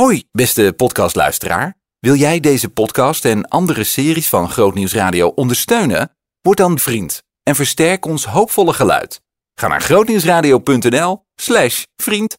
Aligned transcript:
Hoi, 0.00 0.24
beste 0.32 0.72
podcastluisteraar. 0.76 1.76
Wil 1.98 2.14
jij 2.14 2.40
deze 2.40 2.68
podcast 2.68 3.24
en 3.24 3.48
andere 3.48 3.84
series 3.84 4.28
van 4.28 4.50
Grootnieuws 4.50 4.94
Radio 4.94 5.28
ondersteunen? 5.28 6.16
Word 6.40 6.56
dan 6.56 6.78
vriend 6.78 7.22
en 7.42 7.54
versterk 7.54 8.06
ons 8.06 8.24
hoopvolle 8.24 8.72
geluid. 8.72 9.20
Ga 9.54 9.68
naar 9.68 9.80
grootnieuwsradio.nl 9.80 11.24
slash 11.34 11.82
vriend. 11.96 12.38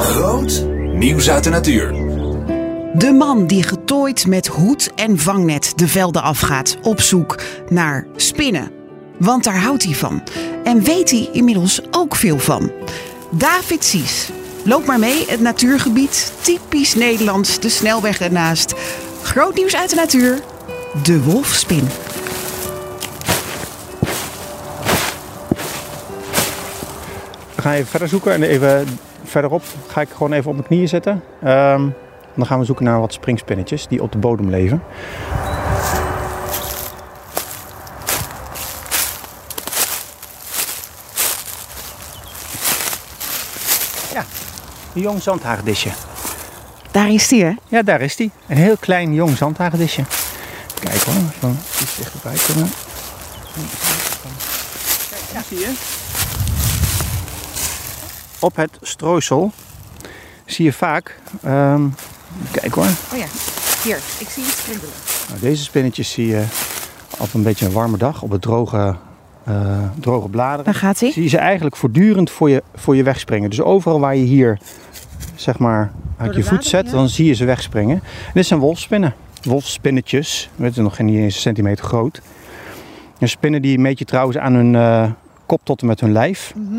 Groot 0.00 0.66
nieuws 0.92 1.30
uit 1.30 1.44
de 1.44 1.50
natuur. 1.50 1.92
De 2.94 3.12
man 3.18 3.46
die 3.46 3.62
getooid 3.62 4.26
met 4.26 4.46
hoed 4.46 4.94
en 4.94 5.18
vangnet 5.18 5.72
de 5.76 5.88
velden 5.88 6.22
afgaat 6.22 6.76
op 6.82 7.00
zoek 7.00 7.42
naar 7.68 8.06
spinnen. 8.16 8.70
Want 9.18 9.44
daar 9.44 9.60
houdt 9.60 9.84
hij 9.84 9.94
van. 9.94 10.22
En 10.66 10.82
weet 10.82 11.10
hij 11.10 11.28
inmiddels 11.32 11.82
ook 11.90 12.16
veel 12.16 12.38
van. 12.38 12.70
David 13.30 13.84
Sies. 13.84 14.30
Loop 14.64 14.86
maar 14.86 14.98
mee, 14.98 15.24
het 15.28 15.40
natuurgebied. 15.40 16.32
Typisch 16.40 16.94
Nederlands, 16.94 17.60
de 17.60 17.68
snelweg 17.68 18.20
ernaast. 18.20 18.74
Groot 19.22 19.54
nieuws 19.54 19.76
uit 19.76 19.90
de 19.90 19.96
natuur. 19.96 20.38
De 21.02 21.22
wolfspin. 21.22 21.82
We 27.54 27.62
gaan 27.62 27.72
even 27.72 27.86
verder 27.86 28.08
zoeken 28.08 28.32
en 28.32 28.42
even 28.42 28.86
verderop 29.24 29.62
ga 29.86 30.00
ik 30.00 30.08
gewoon 30.08 30.32
even 30.32 30.48
op 30.48 30.54
mijn 30.54 30.66
knieën 30.66 30.88
zitten. 30.88 31.22
Ehm, 31.42 31.88
dan 32.34 32.46
gaan 32.46 32.58
we 32.58 32.64
zoeken 32.64 32.84
naar 32.84 33.00
wat 33.00 33.12
springspinnetjes 33.12 33.86
die 33.86 34.02
op 34.02 34.12
de 34.12 34.18
bodem 34.18 34.50
leven. 34.50 34.82
Een 44.96 45.02
jong 45.02 45.22
zandhagedisje. 45.22 45.90
Daar 46.90 47.10
is 47.10 47.30
hij, 47.30 47.38
hè? 47.38 47.52
Ja, 47.68 47.82
daar 47.82 48.00
is 48.00 48.16
die. 48.16 48.30
Een 48.46 48.56
heel 48.56 48.76
klein 48.76 49.14
jong 49.14 49.36
zandhagedisje. 49.36 50.04
Kijk 50.80 51.02
hoor, 51.02 51.14
van 51.38 51.58
iets 51.82 51.96
dichterbij 51.96 52.36
kunnen. 52.46 52.70
Kijk, 55.10 55.22
ja, 55.32 55.42
zie 55.48 55.58
je. 55.58 55.72
Op 58.38 58.56
het 58.56 58.78
strooisel 58.82 59.52
zie 60.46 60.64
je 60.64 60.72
vaak. 60.72 61.18
ehm, 61.42 61.82
kijk 62.50 62.74
hoor. 62.74 62.84
Oh 63.12 63.18
ja, 63.18 63.26
hier. 63.82 63.98
Ik 64.18 64.28
zie 64.28 64.44
iets 64.44 64.62
kriebelen. 64.64 64.94
Nou, 65.28 65.40
deze 65.40 65.62
spinnetjes 65.62 66.10
zie 66.10 66.26
je 66.26 66.44
op 67.18 67.34
een 67.34 67.42
beetje 67.42 67.66
een 67.66 67.72
warme 67.72 67.96
dag 67.98 68.22
op 68.22 68.30
het 68.30 68.42
droge, 68.42 68.96
eh, 69.46 69.78
droge 70.00 70.28
bladeren. 70.28 70.64
Daar 70.64 70.74
gaat 70.74 71.00
hij. 71.00 71.10
Zie 71.10 71.22
je 71.22 71.28
ze 71.28 71.38
eigenlijk 71.38 71.76
voortdurend 71.76 72.30
voor 72.30 72.50
je, 72.50 72.62
voor 72.74 72.96
je 72.96 73.02
wegspringen. 73.02 73.50
Dus 73.50 73.60
overal 73.60 74.00
waar 74.00 74.16
je 74.16 74.24
hier 74.24 74.58
zeg 75.34 75.58
maar 75.58 75.92
uit 76.16 76.34
je 76.34 76.42
voet 76.42 76.64
zet, 76.64 76.86
ja. 76.86 76.92
dan 76.92 77.08
zie 77.08 77.26
je 77.26 77.32
ze 77.32 77.44
wegspringen. 77.44 77.96
En 78.26 78.32
dit 78.34 78.46
zijn 78.46 78.60
wolfspinnen. 78.60 79.14
Wolfspinnetjes. 79.42 80.50
Weet 80.56 80.74
je, 80.74 80.82
nog 80.82 80.96
geen 80.96 81.08
eens 81.08 81.34
een 81.34 81.40
centimeter 81.40 81.84
groot. 81.84 82.22
En 83.18 83.28
spinnen 83.28 83.62
die 83.62 83.78
meet 83.78 83.98
je 83.98 84.04
trouwens 84.04 84.38
aan 84.38 84.54
hun 84.54 84.74
eh, 84.74 85.10
kop 85.46 85.60
tot 85.62 85.80
en 85.80 85.86
met 85.86 86.00
hun 86.00 86.12
lijf. 86.12 86.52
Mhm. 86.56 86.78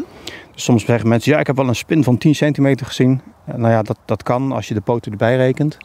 Dus 0.54 0.64
soms 0.64 0.86
zeggen 0.86 1.10
mensen, 1.10 1.32
ja 1.32 1.40
ik 1.40 1.48
heb 1.48 1.56
wel 1.56 1.68
een 1.68 1.76
spin 1.76 2.04
van 2.04 2.18
10 2.18 2.36
centimeter 2.36 2.86
gezien. 2.86 3.22
Eh, 3.46 3.56
nou 3.56 3.72
ja, 3.72 3.82
dat, 3.82 3.98
dat 4.06 4.24
kan 4.24 4.52
als 4.52 4.68
je 4.68 4.74
de 4.74 4.82
poten 4.82 5.12
erbij 5.12 5.36
rekent. 5.36 5.78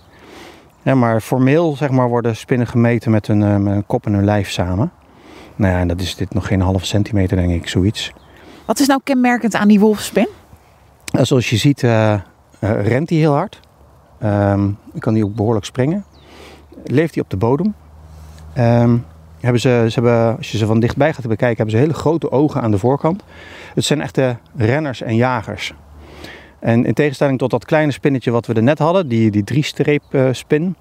Ja, 0.83 0.95
maar 0.95 1.21
formeel 1.21 1.77
zeg 1.77 1.91
maar, 1.91 2.09
worden 2.09 2.37
spinnen 2.37 2.67
gemeten 2.67 3.11
met 3.11 3.27
hun, 3.27 3.63
met 3.63 3.73
hun 3.73 3.87
kop 3.87 4.07
en 4.07 4.13
hun 4.13 4.25
lijf 4.25 4.51
samen. 4.51 4.93
Nou 5.63 5.75
ja, 5.75 5.81
en 5.81 5.89
dat 5.89 6.01
is 6.01 6.15
dit 6.15 6.35
nog 6.35 6.47
geen 6.47 6.61
halve 6.61 6.87
centimeter 6.87 7.37
denk 7.37 7.51
ik, 7.51 7.69
zoiets. 7.69 8.13
Wat 8.65 8.81
is 8.81 8.87
nou 8.87 9.01
kenmerkend 9.05 9.55
aan 9.55 9.69
die 9.69 9.81
wolfspin? 9.81 10.29
En 11.13 11.27
zoals 11.27 11.51
je 11.51 11.57
ziet 11.57 11.83
eh, 11.83 12.13
eh, 12.13 12.21
rent 12.59 13.11
hij 13.11 13.19
heel 13.19 13.33
hard. 13.33 13.61
Ehm, 14.19 14.71
kan 14.99 15.15
hij 15.15 15.23
ook 15.23 15.35
behoorlijk 15.35 15.65
springen. 15.65 16.05
Leeft 16.85 17.15
hij 17.15 17.23
op 17.23 17.31
de 17.31 17.37
bodem. 17.37 17.75
Ehm, 18.53 18.97
hebben 19.41 19.61
ze, 19.61 19.87
ze 19.89 19.95
hebben, 20.01 20.37
als 20.37 20.53
je 20.53 20.59
ze 20.59 20.67
van 20.67 20.81
dichtbij 20.81 21.13
gaat 21.13 21.27
bekijken, 21.29 21.57
hebben 21.57 21.75
ze 21.75 21.81
hele 21.81 21.95
grote 21.95 22.31
ogen 22.31 22.63
aan 22.63 22.71
de 22.71 22.79
voorkant. 22.79 23.23
Het 23.75 23.85
zijn 23.85 24.01
echte 24.01 24.37
renners 24.57 25.03
en 25.03 25.17
jagers. 25.17 25.75
En 26.59 26.85
in 26.85 26.95
tegenstelling 26.95 27.39
tot 27.39 27.51
dat 27.51 27.65
kleine 27.65 27.93
spinnetje 27.93 28.31
wat 28.31 28.47
we 28.47 28.55
er 28.55 28.63
net 28.63 28.79
hadden, 28.79 29.09
die, 29.09 29.31
die 29.31 29.45
drie-streep 29.45 30.03
eh, 30.11 30.29
spin. 30.33 30.77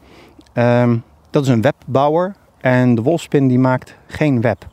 ehm, 0.54 0.98
dat 1.30 1.44
is 1.44 1.50
een 1.50 1.62
webbouwer. 1.62 2.36
En 2.62 2.96
de 2.96 3.02
wolfspin 3.02 3.48
die 3.48 3.60
maakt 3.60 3.96
geen 4.08 4.42
web. 4.42 4.70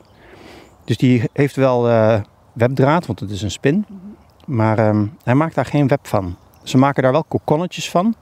Dus 0.89 0.97
die 0.97 1.23
heeft 1.33 1.55
wel 1.55 1.89
eh, 1.89 2.19
webdraad, 2.53 3.05
want 3.05 3.19
het 3.19 3.29
is 3.29 3.41
een 3.41 3.51
spin. 3.51 3.85
Maar 4.45 4.77
ehm, 4.77 5.05
hij 5.23 5.35
maakt 5.35 5.55
daar 5.55 5.65
geen 5.65 5.87
web 5.87 6.07
van. 6.07 6.35
Ze 6.63 6.77
maken 6.77 7.03
daar 7.03 7.11
wel 7.11 7.23
kokonnetjes 7.23 7.89
van. 7.89 8.15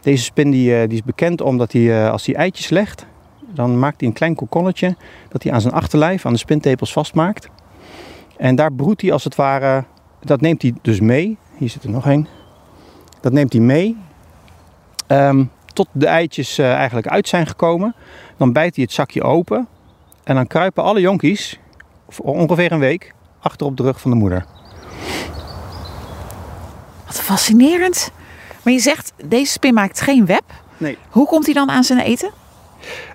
Deze 0.00 0.24
spin 0.24 0.50
die, 0.50 0.76
eh, 0.76 0.88
die 0.88 0.98
is 0.98 1.02
bekend 1.02 1.40
omdat 1.40 1.72
hij, 1.72 2.04
eh, 2.04 2.10
als 2.10 2.26
hij 2.26 2.34
eitjes 2.34 2.68
legt, 2.68 3.06
dan 3.54 3.78
maakt 3.78 4.00
hij 4.00 4.08
een 4.08 4.14
klein 4.14 4.34
kokonnetje 4.34 4.96
dat 5.28 5.42
hij 5.42 5.52
aan 5.52 5.60
zijn 5.60 5.74
achterlijf, 5.74 6.26
aan 6.26 6.32
de 6.32 6.38
spintepels 6.38 6.92
vastmaakt. 6.92 7.48
En 8.36 8.54
daar 8.54 8.72
broedt 8.72 9.00
hij 9.00 9.12
als 9.12 9.24
het 9.24 9.34
ware, 9.34 9.84
dat 10.20 10.40
neemt 10.40 10.62
hij 10.62 10.74
dus 10.82 11.00
mee. 11.00 11.36
Hier 11.56 11.70
zit 11.70 11.84
er 11.84 11.90
nog 11.90 12.06
een. 12.06 12.26
Dat 13.20 13.32
neemt 13.32 13.52
hij 13.52 13.62
mee 13.62 13.96
ehm, 15.06 15.44
tot 15.72 15.88
de 15.92 16.06
eitjes 16.06 16.58
eigenlijk 16.58 17.06
uit 17.06 17.28
zijn 17.28 17.46
gekomen. 17.46 17.94
Dan 18.36 18.52
bijt 18.52 18.74
hij 18.74 18.84
het 18.84 18.92
zakje 18.92 19.22
open 19.22 19.68
en 20.24 20.34
dan 20.34 20.46
kruipen 20.46 20.82
alle 20.82 21.00
jonkies, 21.00 21.60
ongeveer 22.20 22.72
een 22.72 22.78
week, 22.78 23.14
achter 23.40 23.66
op 23.66 23.76
de 23.76 23.82
rug 23.82 24.00
van 24.00 24.10
de 24.10 24.16
moeder. 24.16 24.46
Wat 27.06 27.20
fascinerend. 27.20 28.10
Maar 28.62 28.72
je 28.72 28.78
zegt, 28.78 29.12
deze 29.24 29.52
spin 29.52 29.74
maakt 29.74 30.00
geen 30.00 30.26
web. 30.26 30.44
Nee. 30.76 30.98
Hoe 31.08 31.26
komt 31.26 31.44
hij 31.44 31.54
dan 31.54 31.70
aan 31.70 31.84
zijn 31.84 31.98
eten? 31.98 32.30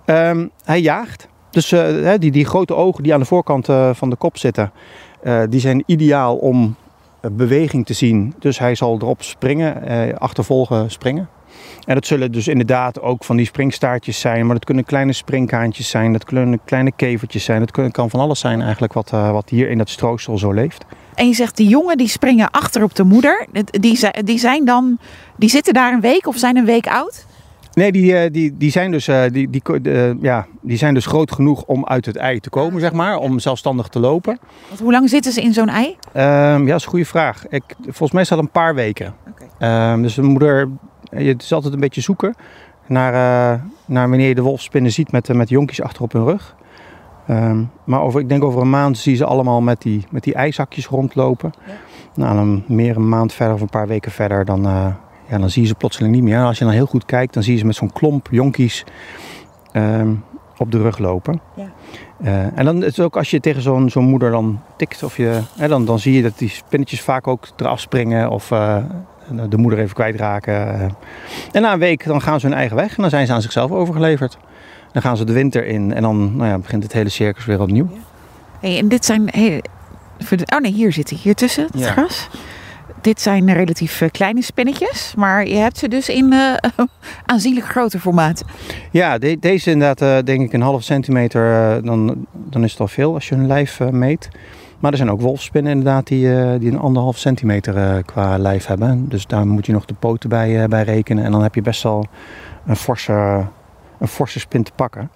Ehm, 0.06 0.48
hij 0.64 0.82
jaagt. 0.82 1.28
Dus 1.50 1.72
eh, 1.72 2.14
die, 2.20 2.32
die 2.32 2.46
grote 2.46 2.76
ogen 2.76 3.04
die 3.04 3.14
aan 3.14 3.20
de 3.20 3.26
voorkant 3.26 3.70
eh, 3.70 3.90
van 3.94 4.10
de 4.10 4.16
kop 4.16 4.38
zitten, 4.38 4.72
eh, 5.22 5.42
die 5.50 5.60
zijn 5.60 5.84
ideaal 5.86 6.36
om 6.36 6.76
beweging 7.32 7.86
te 7.86 7.94
zien. 7.94 8.34
Dus 8.40 8.60
hij 8.60 8.76
zal 8.76 8.96
erop 8.96 9.24
springen, 9.24 10.18
achtervolgen 10.18 10.92
springen. 10.92 11.30
En 11.86 11.94
dat 11.96 12.06
zullen 12.06 12.32
dus 12.32 12.48
inderdaad 12.48 13.02
ook 13.02 13.24
van 13.24 13.36
die 13.38 13.46
springstaartjes 13.46 14.20
zijn, 14.20 14.46
maar 14.46 14.56
dat 14.56 14.66
kunnen 14.66 14.84
kleine 14.86 15.14
springkaantjes 15.14 15.90
zijn, 15.90 16.12
dat 16.14 16.24
kunnen 16.24 16.60
kleine 16.66 16.92
kevertjes 16.96 17.44
zijn. 17.44 17.60
Dat 17.66 17.92
kan 17.92 18.10
van 18.10 18.20
alles 18.20 18.40
zijn 18.40 18.62
eigenlijk 18.62 18.94
wat, 18.94 19.12
eh, 19.14 19.32
wat 19.32 19.50
hier 19.50 19.70
in 19.70 19.78
dat 19.78 19.90
stroosel 19.90 20.38
zo 20.38 20.52
leeft. 20.52 20.86
En 21.16 21.28
je 21.28 21.34
zegt, 21.34 21.58
die 21.58 21.68
jongen 21.68 21.98
die 21.98 22.08
springen 22.08 22.52
achter 22.52 22.84
op 22.84 22.96
de 22.96 23.04
moeder. 23.04 23.46
Die, 23.64 23.96
zijn- 23.96 24.26
die 24.26 24.38
zijn 24.40 24.66
dan, 24.66 24.98
die 25.36 25.50
zitten 25.50 25.74
daar 25.74 25.94
een 25.94 26.02
week 26.02 26.28
of 26.28 26.38
zijn 26.38 26.58
een 26.58 26.66
week 26.66 26.88
oud? 26.88 27.26
Nee, 27.74 27.92
die, 27.92 28.18
eh, 28.18 28.32
die, 28.32 28.58
die, 28.58 28.72
zijn 28.72 28.92
dus, 28.92 29.08
eh, 29.08 29.22
die, 29.32 29.50
die, 29.50 29.62
ja, 30.22 30.46
die 30.62 30.78
zijn 30.78 30.94
dus 30.94 31.06
groot 31.06 31.32
genoeg 31.32 31.64
om 31.64 31.86
uit 31.86 32.06
het 32.06 32.16
ei 32.16 32.40
te 32.40 32.50
komen, 32.50 32.80
zeg 32.82 32.92
maar, 32.94 33.18
om 33.18 33.40
zelfstandig 33.40 33.88
te 33.88 34.00
lopen. 34.00 34.40
Want 34.68 34.80
hoe 34.80 34.92
lang 34.92 35.10
zitten 35.10 35.32
ze 35.32 35.42
in 35.42 35.54
zo'n 35.54 35.70
ei? 35.70 35.96
Ehm, 36.14 36.62
ja, 36.62 36.68
dat 36.68 36.76
is 36.80 36.84
een 36.84 36.90
goede 36.90 37.06
vraag. 37.06 37.48
Ik, 37.48 37.64
volgens 37.82 38.12
mij 38.12 38.22
is 38.22 38.28
dat 38.30 38.40
een 38.40 38.52
paar 38.52 38.76
weken. 38.76 39.14
Ehm, 39.60 40.02
dus 40.02 40.16
de 40.16 40.22
moeder, 40.22 40.70
het 41.10 41.42
is 41.42 41.54
altijd 41.54 41.74
een 41.74 41.80
beetje 41.80 42.02
zoeken 42.02 42.36
naar, 42.88 43.14
eh, 43.14 43.62
naar 43.86 44.10
wanneer 44.10 44.28
je 44.28 44.36
de 44.36 44.42
wolfspinnen 44.42 44.92
ziet 44.92 45.12
met, 45.12 45.30
eh, 45.30 45.36
met 45.36 45.50
jonkies 45.50 45.82
achter 45.82 46.04
op 46.04 46.12
hun 46.12 46.26
rug. 46.26 46.56
Ehm, 47.28 47.64
maar 47.84 48.02
over, 48.02 48.20
ik 48.20 48.30
denk 48.30 48.44
over 48.44 48.62
een 48.62 48.70
maand 48.70 48.98
zie 48.98 49.12
je 49.12 49.18
ze 49.18 49.26
allemaal 49.26 49.62
met 49.62 49.82
die, 49.82 50.06
met 50.10 50.24
die 50.24 50.34
eizakjes 50.34 50.88
rondlopen. 50.88 51.52
Ja. 51.66 51.74
Nou, 52.16 52.36
dan 52.36 52.64
meer 52.68 52.96
een 52.96 53.10
maand 53.10 53.34
verder 53.34 53.56
of 53.56 53.62
een 53.62 53.70
paar 53.70 53.88
weken 53.88 54.12
verder, 54.12 54.46
dan, 54.46 54.66
eh, 54.66 54.88
ja, 55.30 55.38
dan 55.38 55.50
zie 55.50 55.62
je 55.62 55.68
ze 55.68 55.76
plotseling 55.76 56.14
niet 56.14 56.24
meer. 56.24 56.36
En 56.38 56.44
als 56.44 56.58
je 56.58 56.64
dan 56.64 56.74
heel 56.74 56.86
goed 56.86 57.06
kijkt, 57.06 57.34
dan 57.34 57.44
zie 57.44 57.54
je 57.54 57.60
ze 57.60 57.66
met 57.66 57.76
zo'n 57.76 57.92
klomp 57.94 58.28
jonkies 58.32 58.84
ehm, 59.72 60.14
op 60.58 60.72
de 60.72 60.82
rug 60.82 60.98
lopen. 60.98 61.42
Ja. 61.56 61.72
Eh, 62.22 62.58
en 62.58 62.66
dan 62.66 62.84
is 62.84 62.98
het 62.98 63.06
ook 63.06 63.18
als 63.18 63.30
je 63.30 63.40
tegen 63.40 63.62
zo'n 63.62 63.90
zo'n 63.90 64.06
moeder 64.06 64.32
dan 64.32 64.60
tikt, 64.78 65.04
of 65.04 65.18
je, 65.18 65.42
hè, 65.58 65.68
dan, 65.68 65.86
dan 65.86 66.00
zie 66.00 66.14
je 66.14 66.22
dat 66.22 66.38
die 66.38 66.50
spinnetjes 66.50 67.02
vaak 67.02 67.28
ook 67.28 67.48
eraf 67.58 67.80
springen 67.80 68.30
of 68.30 68.52
eh, 68.52 68.78
de 69.50 69.58
moeder 69.58 69.80
even 69.80 69.96
kwijtraken. 69.96 70.54
eh. 70.80 70.82
En 71.52 71.62
na 71.62 71.74
een 71.74 71.80
week 71.80 72.06
dan 72.06 72.22
gaan 72.22 72.40
ze 72.40 72.46
hun 72.48 72.56
eigen 72.56 72.76
weg 72.76 72.90
en 72.96 73.02
dan 73.02 73.10
zijn 73.10 73.26
ze 73.28 73.34
aan 73.34 73.42
zichzelf 73.42 73.72
overgeleverd. 73.72 74.38
Dan 74.92 75.02
gaan 75.02 75.18
ze 75.18 75.26
de 75.26 75.34
winter 75.34 75.66
in 75.66 75.94
en 75.94 76.02
dan 76.02 76.36
nou 76.38 76.50
ja, 76.50 76.58
begint 76.58 76.84
het 76.84 76.94
hele 76.94 77.10
circus 77.10 77.46
weer 77.46 77.62
opnieuw. 77.62 77.90
Hey, 78.60 78.78
en 78.78 78.88
dit 78.88 79.06
zijn... 79.06 79.28
Hey, 79.32 79.62
oh 80.54 80.60
nee, 80.60 80.72
hier 80.72 80.94
zit 80.94 81.10
hij. 81.10 81.20
Hier 81.22 81.36
tussen 81.36 81.64
het 81.72 81.80
Ja. 81.80 81.92
gras. 81.92 82.30
Dit 83.02 83.22
zijn 83.22 83.54
relatief 83.54 84.02
eh, 84.02 84.10
kleine 84.12 84.42
spinnetjes. 84.42 85.14
Maar 85.18 85.48
je 85.48 85.56
hebt 85.56 85.78
ze 85.78 85.88
dus 85.88 86.10
in 86.10 86.34
eh 86.34 86.54
aanzienlijk 87.26 87.66
groter 87.68 88.00
formaat. 88.00 88.44
Ja, 88.92 89.18
de- 89.18 89.38
deze 89.40 89.72
inderdaad 89.72 90.02
eh, 90.02 90.24
denk 90.26 90.42
ik 90.42 90.54
een 90.54 90.62
half 90.62 90.84
centimeter, 90.84 91.54
eh, 91.54 91.84
dan, 91.84 92.26
dan 92.34 92.64
is 92.64 92.72
het 92.72 92.80
al 92.80 92.88
veel 92.88 93.14
als 93.14 93.30
je 93.30 93.36
hun 93.36 93.48
lijf 93.48 93.80
eh, 93.80 93.88
meet. 93.90 94.30
Maar 94.80 94.92
er 94.92 94.98
zijn 94.98 95.12
ook 95.12 95.22
wolfspinnen 95.22 95.72
inderdaad 95.72 96.08
die, 96.08 96.36
eh, 96.36 96.60
die 96.60 96.72
een 96.72 96.80
anderhalf 96.80 97.18
centimeter 97.18 97.78
eh, 97.78 98.04
qua 98.06 98.38
lijf 98.38 98.66
hebben. 98.66 99.10
Dus 99.10 99.28
daar 99.28 99.48
moet 99.48 99.66
je 99.66 99.72
nog 99.72 99.86
de 99.86 99.94
poten 99.94 100.30
bij, 100.30 100.62
eh, 100.64 100.68
bij 100.68 100.84
rekenen. 100.84 101.24
En 101.24 101.32
dan 101.32 101.44
heb 101.44 101.56
je 101.56 101.62
best 101.62 101.84
wel 101.84 102.06
een 102.66 102.76
forse, 102.76 103.46
een 104.00 104.08
forse 104.08 104.40
spin 104.40 104.64
te 104.64 104.72
pakken. 104.76 105.10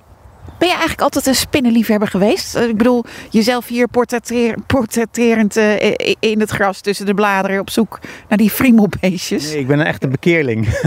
Ben 0.58 0.68
je 0.68 0.74
eigenlijk 0.74 1.02
altijd 1.02 1.25
een 1.25 1.36
spinnenliefhebber 1.36 2.08
geweest? 2.08 2.56
Ik 2.56 2.78
bedoel, 2.78 3.04
jezelf 3.30 3.68
hier 3.68 3.88
portretteer, 3.88 4.56
portretterend 4.68 5.58
uh, 5.58 5.75
in 6.19 6.40
het 6.40 6.50
gras 6.50 6.81
tussen 6.81 7.06
de 7.06 7.13
bladeren 7.13 7.60
op 7.60 7.69
zoek 7.69 8.00
naar 8.30 8.38
die 8.38 8.50
friemelbeestjes. 8.50 9.50
Nee, 9.50 9.60
ik 9.60 9.68
ben 9.68 9.80
een 9.80 9.86
echte 9.86 10.08
bekeerling. 10.08 10.68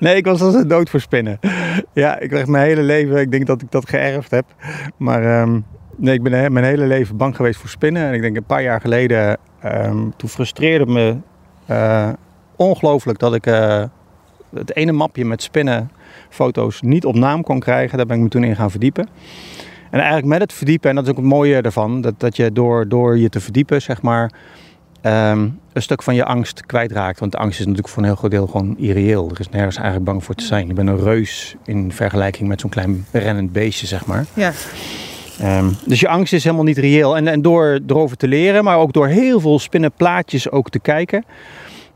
nee, 0.00 0.16
ik 0.16 0.24
was 0.24 0.40
altijd 0.40 0.68
dood 0.68 0.90
voor 0.90 1.00
spinnen. 1.00 1.38
Ja, 1.92 2.18
ik 2.18 2.30
werd 2.30 2.46
mijn 2.46 2.66
hele 2.66 2.82
leven, 2.82 3.20
ik 3.20 3.30
denk 3.30 3.46
dat 3.46 3.62
ik 3.62 3.70
dat 3.70 3.88
geërfd 3.88 4.30
heb. 4.30 4.44
Maar 4.96 5.40
um, 5.40 5.64
nee, 5.98 6.14
ik 6.14 6.22
ben 6.22 6.52
mijn 6.52 6.64
hele 6.64 6.86
leven 6.86 7.16
bang 7.16 7.36
geweest 7.36 7.60
voor 7.60 7.68
spinnen. 7.68 8.06
En 8.06 8.14
ik 8.14 8.20
denk 8.20 8.36
een 8.36 8.44
paar 8.44 8.62
jaar 8.62 8.80
geleden, 8.80 9.36
um, 9.64 10.12
toen 10.16 10.28
frustreerde 10.28 10.86
me 10.86 11.16
uh, 11.70 12.08
ongelooflijk 12.56 13.18
dat 13.18 13.34
ik 13.34 13.46
uh, 13.46 13.82
het 14.54 14.76
ene 14.76 14.92
mapje 14.92 15.24
met 15.24 15.42
spinnenfoto's 15.42 16.80
niet 16.80 17.04
op 17.04 17.14
naam 17.14 17.42
kon 17.42 17.60
krijgen. 17.60 17.96
Daar 17.96 18.06
ben 18.06 18.16
ik 18.16 18.22
me 18.22 18.28
toen 18.28 18.44
in 18.44 18.56
gaan 18.56 18.70
verdiepen. 18.70 19.08
En 19.90 19.98
eigenlijk 19.98 20.26
met 20.26 20.40
het 20.40 20.52
verdiepen, 20.52 20.90
en 20.90 20.94
dat 20.96 21.04
is 21.04 21.10
ook 21.10 21.16
het 21.16 21.26
mooie 21.26 21.60
ervan, 21.60 22.00
dat, 22.00 22.20
dat 22.20 22.36
je 22.36 22.52
door, 22.52 22.88
door 22.88 23.18
je 23.18 23.28
te 23.28 23.40
verdiepen, 23.40 23.82
zeg 23.82 24.02
maar, 24.02 24.32
um, 25.02 25.60
een 25.72 25.82
stuk 25.82 26.02
van 26.02 26.14
je 26.14 26.24
angst 26.24 26.66
kwijtraakt. 26.66 27.20
Want 27.20 27.32
de 27.32 27.38
angst 27.38 27.58
is 27.58 27.64
natuurlijk 27.64 27.92
voor 27.92 28.02
een 28.02 28.08
heel 28.08 28.16
groot 28.18 28.30
deel 28.30 28.46
gewoon 28.46 28.76
irreëel. 28.78 29.30
Er 29.30 29.40
is 29.40 29.48
nergens 29.48 29.76
eigenlijk 29.76 30.04
bang 30.04 30.24
voor 30.24 30.34
te 30.34 30.44
zijn. 30.44 30.66
Je 30.66 30.72
bent 30.72 30.88
een 30.88 31.02
reus 31.02 31.56
in 31.64 31.92
vergelijking 31.92 32.48
met 32.48 32.60
zo'n 32.60 32.70
klein 32.70 33.06
rennend 33.12 33.52
beestje, 33.52 33.86
zeg 33.86 34.06
maar. 34.06 34.24
Ja. 34.34 34.52
Um, 35.42 35.76
dus 35.86 36.00
je 36.00 36.08
angst 36.08 36.32
is 36.32 36.44
helemaal 36.44 36.64
niet 36.64 36.78
reëel. 36.78 37.16
En, 37.16 37.28
en 37.28 37.42
door 37.42 37.80
erover 37.86 38.16
te 38.16 38.28
leren, 38.28 38.64
maar 38.64 38.78
ook 38.78 38.92
door 38.92 39.06
heel 39.06 39.40
veel 39.40 39.58
spinnenplaatjes 39.58 40.50
ook 40.50 40.70
te 40.70 40.78
kijken, 40.78 41.24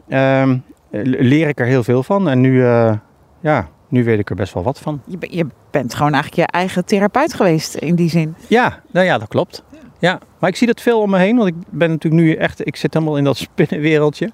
um, 0.09 0.63
leer 1.03 1.49
ik 1.49 1.61
er 1.61 1.67
heel 1.67 1.85
veel 1.85 2.03
van. 2.03 2.29
En 2.29 2.41
nu, 2.41 2.53
uh, 2.53 2.93
ja, 3.41 3.69
nu 3.93 4.05
weet 4.05 4.19
ik 4.19 4.31
er 4.31 4.37
best 4.37 4.55
wel 4.55 4.63
wat 4.63 4.79
van. 4.79 5.01
Je, 5.07 5.17
je, 5.21 5.47
bent 5.71 5.95
gewoon 5.95 6.13
eigenlijk 6.13 6.51
je 6.51 6.59
eigen 6.59 6.85
therapeut 6.85 7.35
geweest 7.35 7.75
in 7.75 7.95
die 7.95 8.11
zin. 8.11 8.35
Ja, 8.47 8.81
nou 8.91 9.07
ja, 9.07 9.19
dat 9.19 9.29
klopt. 9.29 9.63
Ja, 9.99 10.19
maar 10.39 10.51
ik 10.51 10.57
zie 10.57 10.67
dat 10.67 10.81
veel 10.81 11.01
om 11.01 11.11
me 11.11 11.19
heen, 11.19 11.37
want 11.37 11.49
ik 11.49 11.55
ben 11.71 11.91
natuurlijk 11.91 12.23
nu 12.23 12.35
echt, 12.35 12.67
ik 12.67 12.77
zit 12.77 12.95
helemaal 12.95 13.17
in 13.17 13.25
dat 13.25 13.37
spinnenwereldje. 13.49 14.33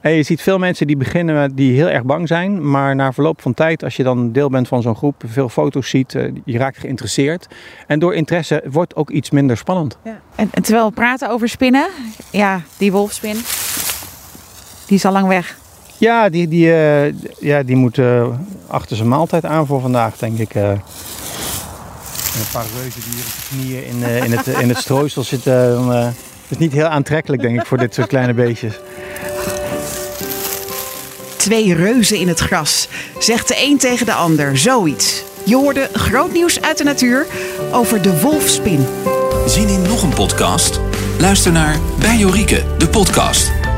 En 0.00 0.12
je 0.12 0.22
ziet 0.22 0.42
veel 0.42 0.58
mensen 0.58 0.86
die 0.86 0.96
beginnen 0.96 1.54
die 1.54 1.76
heel 1.76 1.88
erg 1.88 2.02
bang 2.02 2.28
zijn, 2.28 2.70
maar 2.70 2.94
na 2.94 3.12
verloop 3.12 3.42
van 3.42 3.54
tijd, 3.54 3.84
als 3.84 3.96
je 3.96 4.02
dan 4.02 4.32
deel 4.32 4.50
bent 4.50 4.68
van 4.68 4.82
zo'n 4.82 4.96
groep, 4.96 5.22
veel 5.26 5.48
foto's 5.48 5.88
ziet, 5.88 6.14
eh, 6.14 6.32
je 6.44 6.58
raakt 6.58 6.78
geïnteresseerd. 6.78 7.46
En 7.86 7.98
door 7.98 8.14
interesse 8.14 8.62
wordt 8.70 8.96
ook 8.96 9.10
iets 9.10 9.30
minder 9.30 9.56
spannend. 9.56 9.98
Ja. 10.04 10.20
En, 10.34 10.48
en 10.52 10.62
terwijl 10.62 10.86
we 10.86 10.94
praten 10.94 11.30
over 11.30 11.48
spinnen, 11.48 11.88
ja, 12.30 12.60
die 12.76 12.92
wolfspin, 12.92 13.36
die 14.86 14.96
is 14.96 15.04
al 15.04 15.12
lang 15.12 15.26
weg. 15.28 15.56
Ja, 15.98 16.28
die, 16.28 16.48
die, 16.48 16.66
uh, 16.66 17.12
ja, 17.38 17.62
die 17.62 17.76
moet 17.76 17.98
uh, 17.98 18.26
achter 18.66 18.96
zijn 18.96 19.08
maaltijd 19.08 19.44
aan 19.44 19.66
voor 19.66 19.80
vandaag, 19.80 20.16
denk 20.16 20.38
ik. 20.38 20.54
Uh, 20.54 20.62
een 20.62 20.80
paar 22.52 22.64
reuzen 22.80 23.00
die 23.00 23.12
hier 23.14 23.24
op 23.24 23.32
de 23.36 23.56
knieën 23.56 23.86
in, 23.86 24.24
in, 24.24 24.36
het, 24.36 24.46
in 24.46 24.68
het 24.68 24.78
strooisel 24.78 25.22
zitten. 25.22 25.86
Dat 25.86 26.14
is 26.48 26.58
niet 26.58 26.72
heel 26.72 26.86
aantrekkelijk, 26.86 27.42
denk 27.42 27.60
ik, 27.60 27.66
voor 27.66 27.78
dit 27.78 27.94
soort 27.94 28.06
kleine 28.08 28.34
beestjes. 28.34 28.74
Twee 31.36 31.74
reuzen 31.74 32.18
in 32.18 32.28
het 32.28 32.40
gras, 32.40 32.88
zegt 33.18 33.48
de 33.48 33.62
een 33.64 33.78
tegen 33.78 34.06
de 34.06 34.12
ander. 34.12 34.58
Zoiets. 34.58 35.24
Je 35.44 35.56
hoorde 35.56 35.88
groot 35.92 36.32
nieuws 36.32 36.60
uit 36.60 36.78
de 36.78 36.84
natuur 36.84 37.26
over 37.72 38.02
de 38.02 38.20
wolfspin. 38.20 38.86
Zien 39.46 39.68
in 39.68 39.82
nog 39.82 40.02
een 40.02 40.14
podcast? 40.14 40.80
Luister 41.18 41.52
naar 41.52 41.78
Bij 41.98 42.16
Jorike, 42.16 42.62
de 42.78 42.88
podcast 42.88 43.55